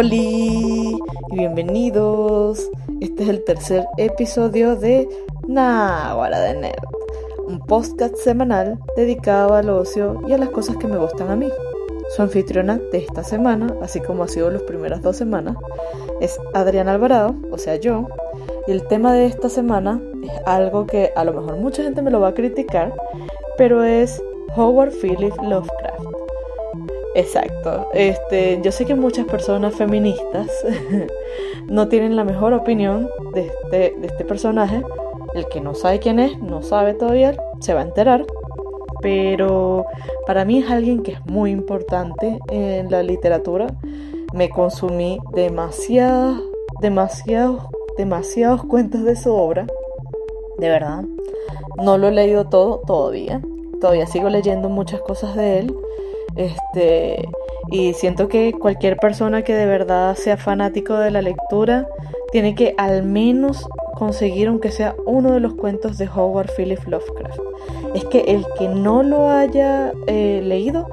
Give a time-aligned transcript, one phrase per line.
[0.00, 0.96] Hola y
[1.32, 2.70] bienvenidos.
[3.00, 5.08] Este es el tercer episodio de
[5.48, 6.84] Náhuara de Nerd,
[7.48, 11.48] un podcast semanal dedicado al ocio y a las cosas que me gustan a mí.
[12.14, 15.56] Su anfitriona de esta semana, así como ha sido las primeras dos semanas,
[16.20, 18.06] es Adriana Alvarado, o sea yo,
[18.68, 22.12] y el tema de esta semana es algo que a lo mejor mucha gente me
[22.12, 22.94] lo va a criticar,
[23.56, 24.22] pero es
[24.54, 26.17] Howard Phillips Lovecraft.
[27.14, 27.88] Exacto.
[27.94, 30.46] Este, yo sé que muchas personas feministas
[31.66, 34.82] no tienen la mejor opinión de este, de este personaje.
[35.34, 38.24] El que no sabe quién es, no sabe todavía, se va a enterar.
[39.00, 39.84] Pero
[40.26, 43.66] para mí es alguien que es muy importante en la literatura.
[44.34, 46.42] Me consumí demasiados,
[46.80, 47.62] demasiados,
[47.96, 49.66] demasiados cuentos de su obra.
[50.58, 51.04] De verdad.
[51.82, 53.40] No lo he leído todo todavía.
[53.80, 55.74] Todavía sigo leyendo muchas cosas de él
[56.38, 57.28] este,
[57.68, 61.86] y siento que cualquier persona que de verdad sea fanático de la lectura
[62.30, 67.40] tiene que al menos conseguir aunque sea uno de los cuentos de Howard Phillips Lovecraft.
[67.94, 70.88] Es que el que no lo haya eh, leído,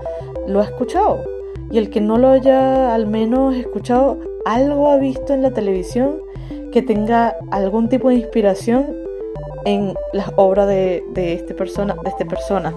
[0.47, 1.23] lo ha escuchado.
[1.69, 6.21] Y el que no lo haya al menos escuchado, algo ha visto en la televisión
[6.71, 9.04] que tenga algún tipo de inspiración
[9.65, 12.73] en las obras de, de, este persona, de esta persona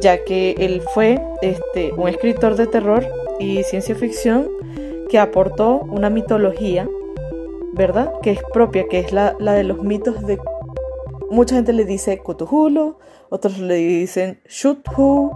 [0.00, 3.06] ya que él fue este, un escritor de terror
[3.38, 4.48] y ciencia ficción
[5.08, 6.88] que aportó una mitología,
[7.74, 8.12] ¿verdad?
[8.22, 10.38] Que es propia, que es la, de los mitos de...
[11.30, 12.96] Mucha gente le dice Cthulhu,
[13.30, 15.32] otros le dicen Shuthu,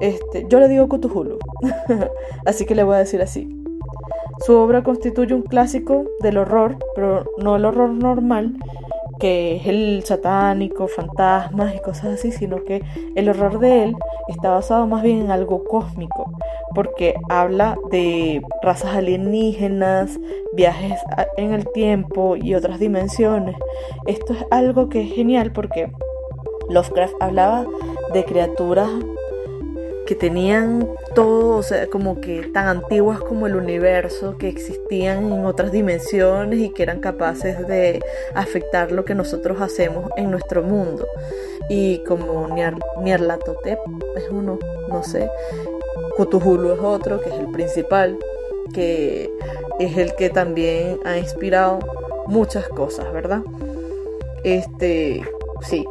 [0.00, 1.38] este, yo le digo Cthulhu,
[2.46, 3.48] así que le voy a decir así.
[4.44, 8.56] Su obra constituye un clásico del horror, pero no el horror normal,
[9.20, 12.82] que es el satánico, fantasmas y cosas así, sino que
[13.14, 13.96] el horror de él
[14.28, 16.32] está basado más bien en algo cósmico,
[16.74, 20.18] porque habla de razas alienígenas,
[20.54, 20.98] viajes
[21.36, 23.54] en el tiempo y otras dimensiones.
[24.06, 25.92] Esto es algo que es genial porque
[26.68, 27.66] Lovecraft hablaba
[28.12, 28.88] de criaturas
[30.06, 35.44] que tenían todo, o sea, como que tan antiguas como el universo, que existían en
[35.44, 38.00] otras dimensiones y que eran capaces de
[38.34, 41.06] afectar lo que nosotros hacemos en nuestro mundo.
[41.68, 42.48] Y como
[43.02, 43.78] Nyarlathotep
[44.16, 45.28] es uno, no sé,
[46.16, 48.18] Cthulhu es otro, que es el principal,
[48.72, 49.30] que
[49.78, 51.78] es el que también ha inspirado
[52.26, 53.42] muchas cosas, ¿verdad?
[54.44, 55.22] Este,
[55.62, 55.84] sí,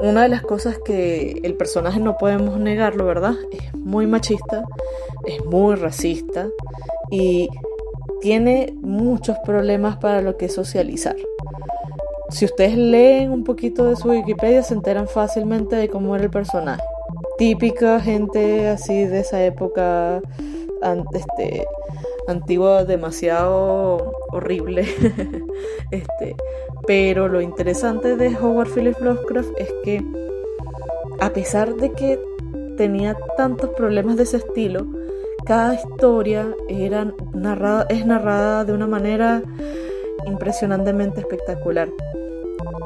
[0.00, 3.34] una de las cosas que el personaje no podemos negarlo, ¿verdad?
[3.52, 4.64] Es muy machista,
[5.26, 6.48] es muy racista
[7.10, 7.48] y
[8.20, 11.16] tiene muchos problemas para lo que es socializar.
[12.30, 16.30] Si ustedes leen un poquito de su Wikipedia se enteran fácilmente de cómo era el
[16.30, 16.82] personaje.
[17.38, 20.20] Típica gente así de esa época
[21.12, 21.64] este,
[22.28, 24.82] antigua demasiado horrible.
[25.90, 26.36] este,
[26.86, 30.04] pero lo interesante de Howard Phillips Lovecraft es que
[31.20, 32.20] a pesar de que
[32.76, 34.86] tenía tantos problemas de ese estilo,
[35.44, 39.42] cada historia era narrada, es narrada de una manera
[40.26, 41.88] impresionantemente espectacular.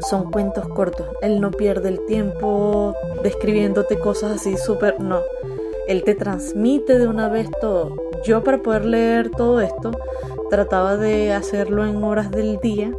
[0.08, 1.06] Son cuentos cortos.
[1.20, 5.00] Él no pierde el tiempo describiéndote cosas así súper...
[5.00, 5.20] No.
[5.88, 7.94] Él te transmite de una vez todo.
[8.24, 9.90] Yo para poder leer todo esto
[10.50, 12.92] trataba de hacerlo en horas del día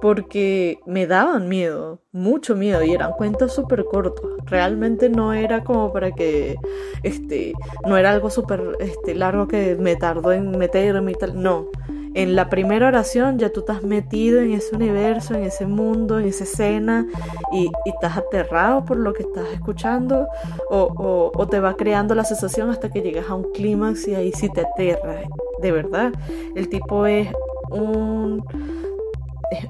[0.00, 4.30] porque me daban miedo, mucho miedo y eran cuentos súper cortos.
[4.44, 6.56] Realmente no era como para que,
[7.02, 7.54] este,
[7.86, 11.70] no era algo súper este, largo que me tardó en meterme y tal, no
[12.16, 16.24] en la primera oración ya tú estás metido en ese universo, en ese mundo, en
[16.24, 17.06] esa escena
[17.52, 20.26] y, estás aterrado por lo que estás escuchando
[20.70, 24.32] o, o, te va creando la sensación hasta que llegas a un clímax y ahí
[24.32, 25.24] sí te aterras.
[25.60, 26.12] De verdad,
[26.54, 27.28] el tipo es
[27.70, 28.42] un,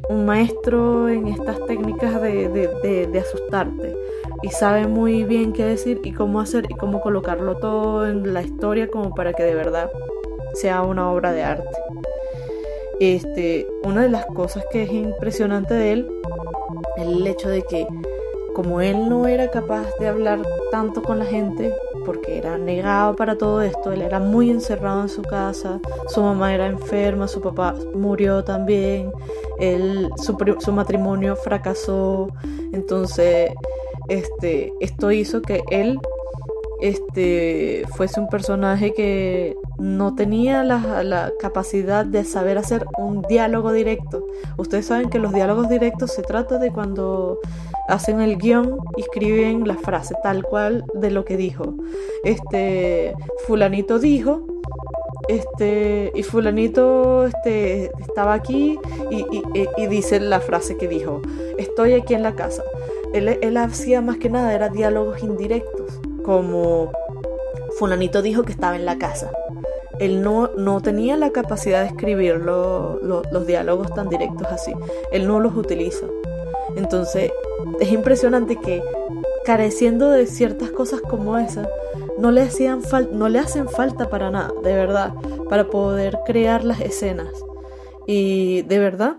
[0.09, 3.97] un maestro en estas técnicas de, de, de asustarte
[4.43, 8.43] y sabe muy bien qué decir y cómo hacer y cómo colocarlo todo en la
[8.43, 9.91] historia como para que de verdad
[10.55, 11.77] sea una obra de arte.
[13.01, 16.09] Este, una de las cosas que es impresionante de él
[16.97, 17.87] es el hecho de que
[18.55, 20.41] como él no era capaz de hablar
[20.71, 21.75] tanto con la gente,
[22.07, 25.79] porque era negado para todo esto, él era muy encerrado en su casa,
[26.09, 29.13] su mamá era enferma, su papá murió también,
[29.59, 32.29] él, su, su matrimonio fracasó,
[32.73, 33.51] entonces
[34.09, 35.99] este, esto hizo que él
[36.81, 44.27] este, fuese un personaje que no tenía la, capacidad de saber hacer un diálogo directo.
[44.57, 47.39] Ustedes saben que los diálogos directos se trata de cuando
[47.89, 51.75] hacen el guion y escriben la frase tal cual de lo que dijo.
[52.25, 53.15] Este
[53.47, 54.47] fulanito dijo
[55.29, 58.79] este, y fulanito este, estaba aquí
[59.11, 61.21] y, dice la frase que dijo,
[61.59, 62.63] estoy aquí en la casa.
[63.13, 66.93] Él, él hacía más que nada, era diálogos indirectos, como
[67.79, 69.31] fulanito dijo que estaba en la casa.
[69.99, 74.73] Él no, no tenía la capacidad de escribir los diálogos tan directos así.
[75.11, 76.07] Él no los utiliza.
[76.77, 77.33] Entonces,
[77.81, 78.83] es impresionante que
[79.45, 81.69] careciendo de ciertas cosas como esa,
[82.19, 82.83] no le, hacían
[83.13, 85.15] no le hacen falta para nada, de verdad,
[85.49, 87.33] para poder crear las escenas.
[88.07, 89.17] Y de verdad,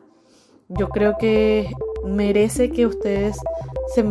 [0.67, 1.71] yo creo que
[2.03, 3.37] merece que ustedes
[3.93, 4.03] se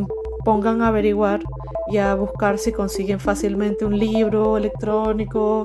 [0.45, 1.41] pongan a averiguar
[1.89, 5.65] y a buscar si consiguen fácilmente un libro electrónico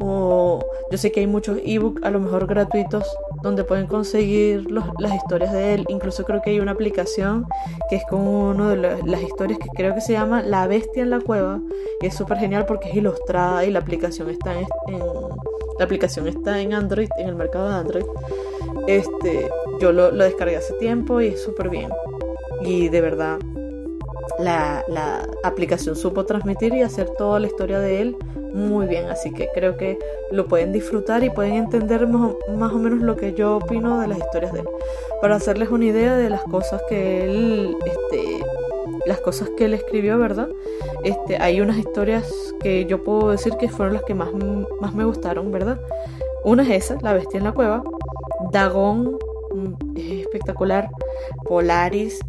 [0.00, 0.60] o
[0.90, 3.04] yo sé que hay muchos ebooks a lo mejor gratuitos
[3.42, 5.84] donde pueden conseguir las historias de él.
[5.88, 7.46] Incluso creo que hay una aplicación
[7.88, 11.10] que es como una de las, historias que creo que se llama La Bestia en
[11.10, 11.60] la Cueva.
[12.00, 14.66] Y es súper genial porque es ilustrada y la aplicación está en,
[15.78, 18.04] la aplicación está en Android, en el mercado de Android.
[18.86, 19.48] Este,
[19.80, 21.90] yo lo, lo descargué hace tiempo y es súper bien.
[22.64, 23.38] Y de verdad,
[24.42, 24.84] la,
[25.44, 28.16] aplicación supo transmitir y hacer toda la historia de él
[28.54, 29.98] muy bien, así que creo que
[30.30, 34.18] lo pueden disfrutar y pueden entender más, o menos lo que yo opino de las
[34.18, 34.68] historias de él,
[35.20, 38.44] para hacerles una idea de las cosas que él, este,
[39.06, 40.48] las cosas que él escribió, ¿verdad?
[41.02, 42.30] Este, hay unas historias
[42.60, 44.28] que yo puedo decir que fueron las que más,
[44.80, 45.80] más me gustaron, ¿verdad?
[46.44, 47.82] Una es esa, La bestia en la cueva,
[48.52, 49.18] Dagón,
[49.54, 50.90] mm, es espectacular,
[51.44, 52.20] Polaris,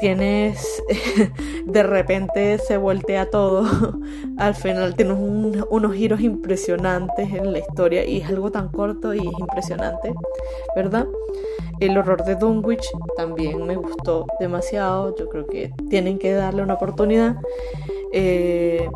[0.00, 0.82] tienes
[1.66, 3.64] de repente se voltea todo
[4.38, 9.18] al final tienes unos giros impresionantes en la historia y es algo tan corto y
[9.18, 10.12] es impresionante
[10.74, 11.06] verdad
[11.78, 12.86] el horror de Dunwich
[13.16, 17.36] también me gustó demasiado yo creo que tienen que darle una oportunidad
[18.12, 18.88] eh,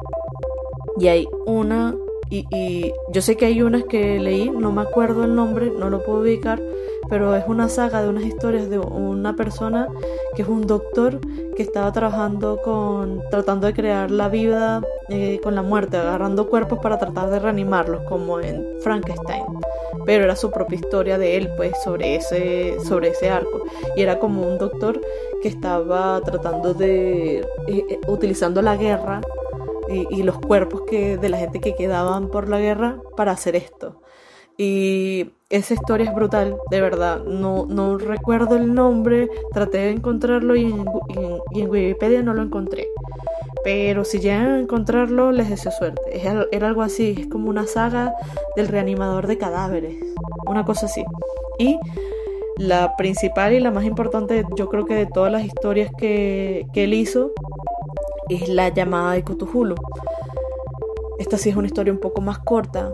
[0.99, 1.95] y hay una
[2.31, 5.91] y, y, yo sé que hay unas que leí, no me acuerdo el nombre, no
[5.91, 6.61] lo puedo ubicar,
[7.09, 9.89] pero es una saga de unas historias de una persona
[10.35, 11.21] que es un doctor
[11.55, 16.79] que estaba trabajando con, tratando de crear la vida eh, con la muerte, agarrando cuerpos
[16.81, 19.45] para tratar de reanimarlos, como en Frankenstein.
[20.05, 23.65] Pero era su propia historia de él, pues, sobre ese, sobre ese arco.
[23.97, 25.01] Y era como un doctor
[25.43, 29.21] que estaba tratando de, eh, eh, utilizando la guerra
[29.89, 34.01] y, los cuerpos que, de la gente que quedaban por la guerra para hacer esto.
[34.57, 37.25] Y esa historia es brutal, de verdad.
[37.25, 42.89] No, no recuerdo el nombre, traté de encontrarlo y en, Wikipedia no lo encontré.
[43.65, 46.01] Pero si llegan a encontrarlo, les deseo suerte.
[46.53, 48.15] era algo así, es como una saga
[48.57, 49.97] del reanimador de cadáveres.
[50.47, 51.05] Una cosa así.
[51.59, 51.79] Y
[52.57, 56.85] la principal y la más importante, yo creo que de todas las historias que, que
[56.85, 57.33] él hizo,
[58.29, 59.75] es la llamada de Cthulhu.
[61.19, 62.93] Esta sí es una historia un poco más corta,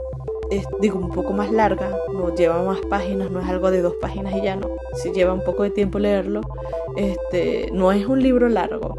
[0.80, 4.34] digo, un poco más larga, no lleva más páginas, no es algo de dos páginas
[4.34, 4.68] y ya no.
[4.94, 6.40] Si lleva un poco de tiempo leerlo,
[6.96, 8.94] este, no es un libro largo,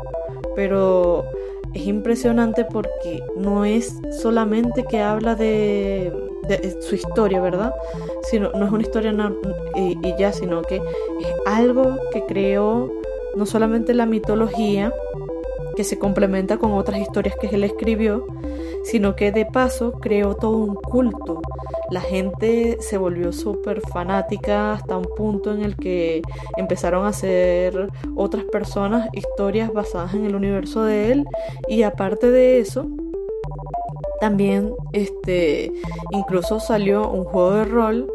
[0.56, 1.25] pero
[1.74, 6.12] es impresionante porque no es solamente que habla de,
[6.81, 7.73] su historia, ¿verdad?
[8.23, 9.14] Sino, no es una historia
[9.76, 12.92] y, y ya, sino que es algo que creó
[13.35, 14.94] no solamente la mitología,
[15.75, 18.25] que se complementa con otras historias que él escribió,
[18.83, 21.42] sino que de paso creó todo un culto.
[21.90, 26.21] La gente se volvió súper fanática hasta un punto en el que
[26.57, 31.25] empezaron a hacer otras personas historias basadas en el universo de él
[31.68, 32.87] y aparte de eso,
[34.21, 35.71] también este
[36.11, 38.11] incluso salió un juego de rol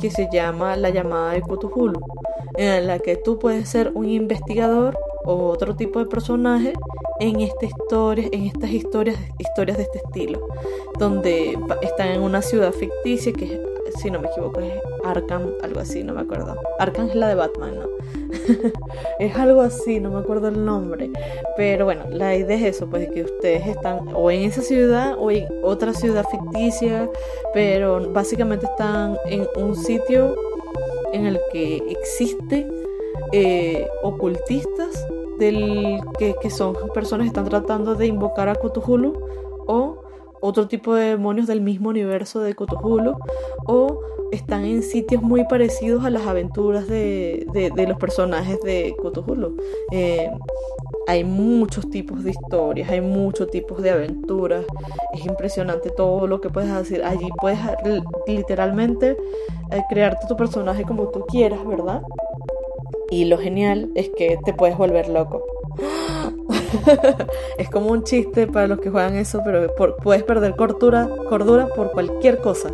[0.00, 2.00] que se llama La llamada de Cthulhu,
[2.56, 6.72] en la que tú puedes ser un investigador otro tipo de personaje
[7.20, 10.46] en, esta historia, en estas historias, historias de este estilo,
[10.98, 13.60] donde están en una ciudad ficticia que,
[14.00, 14.72] si no me equivoco, es
[15.04, 16.56] Arkham, algo así, no me acuerdo.
[16.78, 17.86] Arkham es la de Batman, ¿no?
[19.18, 21.10] es algo así, no me acuerdo el nombre.
[21.56, 25.30] Pero bueno, la idea es eso, pues que ustedes están o en esa ciudad o
[25.30, 27.08] en otra ciudad ficticia,
[27.54, 30.34] pero básicamente están en un sitio
[31.12, 32.66] en el que existe
[33.32, 35.01] eh, ocultistas
[35.38, 39.12] del que, son personas que están tratando de invocar a Cthulhu
[39.66, 40.02] o
[40.40, 43.14] otro tipo de demonios del mismo universo de Cthulhu
[43.66, 44.00] o
[44.32, 49.56] están en sitios muy parecidos a las aventuras de, de, los personajes de Cthulhu.
[49.92, 50.30] Eh,
[51.06, 54.64] hay muchos tipos de historias, hay muchos tipos de aventuras.
[55.14, 57.04] Es impresionante todo lo que puedes hacer.
[57.04, 57.58] Allí puedes
[58.26, 59.16] literalmente
[59.70, 62.02] eh, crearte tu personaje como tú quieras, ¿verdad?
[63.12, 65.42] Y lo genial es que te puedes volver loco.
[67.58, 71.08] es como un chiste para los que juegan eso, pero puedes perder cordura,
[71.74, 72.70] por cualquier cosa.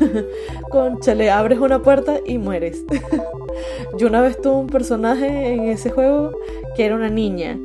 [0.70, 2.84] Conchale, abres una puerta y mueres.
[3.98, 6.32] Yo una vez tuve un personaje en ese juego
[6.74, 7.58] que era una niña.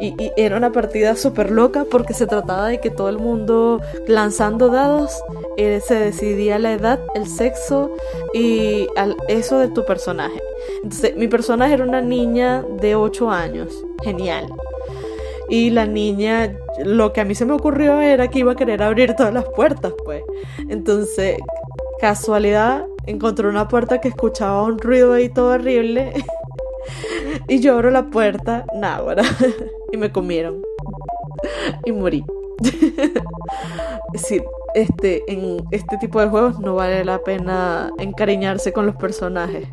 [0.00, 4.68] Y, era una partida súper loca porque se trataba de que todo el mundo lanzando
[4.68, 5.12] dados
[5.56, 7.94] eh, se decidía la edad, el sexo
[8.34, 8.88] y
[9.28, 10.40] eso de tu personaje.
[10.82, 13.84] Entonces, mi personaje era una niña de 8 años.
[14.02, 14.48] Genial.
[15.52, 18.82] Y la niña, lo que a mí se me ocurrió era que iba a querer
[18.82, 20.22] abrir todas las puertas, pues.
[20.70, 21.36] Entonces,
[22.00, 26.14] casualidad, encontré una puerta que escuchaba un ruido ahí todo horrible.
[27.48, 29.22] y yo abro la puerta, nada,
[29.92, 30.62] y me comieron.
[31.84, 32.24] y morí.
[34.14, 34.40] sí,
[34.72, 39.68] este, en este tipo de juegos no vale la pena encariñarse con los personajes.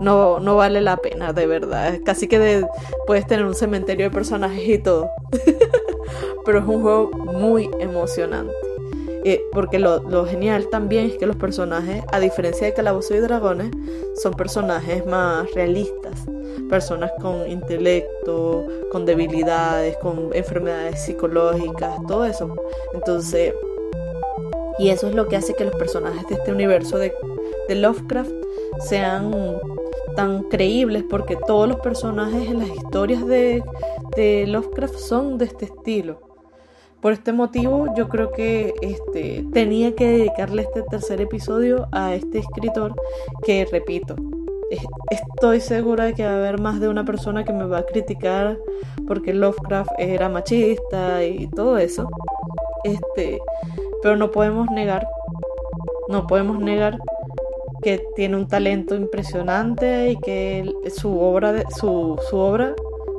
[0.00, 1.98] No, no vale la pena, de verdad.
[2.04, 2.64] Casi que
[3.06, 5.10] puedes tener un cementerio de personajes y todo.
[6.44, 8.52] Pero es un juego muy emocionante.
[9.24, 13.18] Eh, porque lo, lo, genial también es que los personajes, a diferencia de Calabozo y
[13.18, 13.70] Dragones,
[14.22, 16.26] son personajes más realistas.
[16.70, 22.54] Personas con intelecto, con debilidades, con enfermedades psicológicas, todo eso.
[22.94, 23.52] Entonces,
[24.78, 27.12] y eso es lo que hace que los personajes de este universo de,
[27.68, 28.30] de Lovecraft
[28.80, 29.32] sean
[30.16, 33.62] tan creíbles porque todos los personajes en las historias de,
[34.48, 36.20] Lovecraft son de este estilo.
[37.00, 42.38] Por este motivo yo creo que este, tenía que dedicarle este tercer episodio a este
[42.38, 42.94] escritor
[43.44, 44.16] que, repito,
[45.10, 47.86] estoy segura de que va a haber más de una persona que me va a
[47.86, 48.58] criticar
[49.06, 52.08] porque Lovecraft era machista y todo eso.
[52.84, 53.38] Este,
[54.02, 55.06] pero no podemos negar,
[56.08, 56.98] no podemos negar
[57.86, 62.74] que tiene un talento impresionante y que su obra de, su, su obra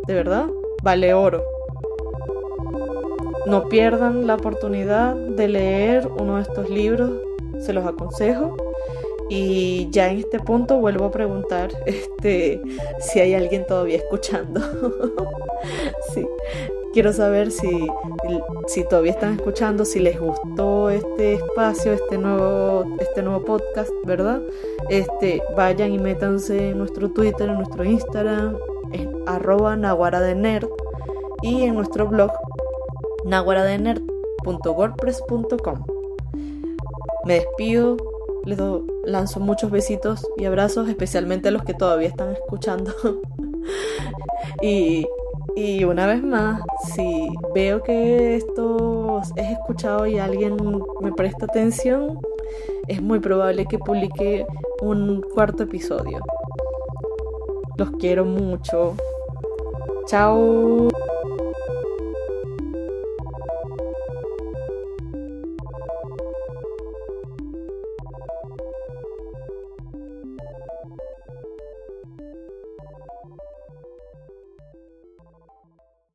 [0.08, 0.48] de verdad
[0.84, 1.42] vale oro.
[3.46, 7.12] No pierdan la oportunidad de leer uno de estos libros,
[7.62, 8.58] se los aconsejo.
[9.30, 12.62] Y ya en este punto vuelvo a preguntar este,
[13.00, 14.62] si hay alguien todavía escuchando.
[16.14, 16.26] sí,
[16.94, 17.88] quiero saber si,
[18.68, 24.42] si todavía están escuchando, si les gustó este espacio, este nuevo, este nuevo podcast, ¿verdad?
[24.90, 28.58] Este, vayan y métanse en nuestro Twitter, en nuestro Instagram,
[28.94, 30.70] en arroba naguara de nerd
[31.42, 32.32] y en nuestro blog
[33.26, 35.86] naguaradenerd.wordpress.com.
[37.26, 37.98] Me despido,
[38.48, 38.60] les
[39.06, 42.94] lanzo muchos besitos y abrazos, especialmente a los que todavía están escuchando.
[44.62, 45.06] y
[45.58, 46.62] y una vez más,
[46.94, 50.56] si veo que esto es escuchado y alguien
[51.02, 52.20] me presta atención,
[52.88, 54.46] es muy probable que publique
[54.84, 56.20] un cuarto episodio.
[57.76, 58.96] Los quiero mucho.
[60.06, 60.88] Chao.